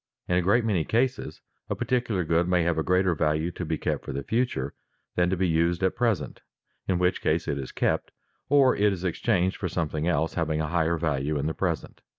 [0.27, 3.77] In a great many cases a particular good may have a greater value to be
[3.77, 4.73] kept for the future
[5.15, 6.41] than to be used at present,
[6.87, 8.09] in which case it is kept,
[8.49, 12.01] or it is exchanged for something else having a higher value in the present.